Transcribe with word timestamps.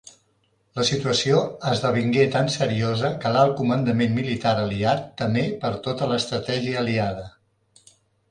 La 0.77 0.83
situació 0.89 1.41
esdevingué 1.71 2.23
tan 2.35 2.49
seriosa 2.53 3.11
que 3.25 3.33
l'alt 3.35 3.53
comandament 3.61 4.15
militar 4.17 4.55
aliat 4.63 5.05
temé 5.23 5.43
per 5.65 5.73
tota 5.89 6.11
l'estratègia 6.13 6.81
aliada. 6.85 7.29